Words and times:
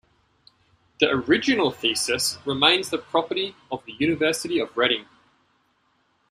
The 0.99 1.11
original 1.11 1.69
thesis 1.69 2.39
remains 2.43 2.89
the 2.89 2.97
property 2.97 3.55
of 3.71 3.85
the 3.85 3.91
University 3.99 4.57
of 4.57 4.75
Reading. 4.75 5.05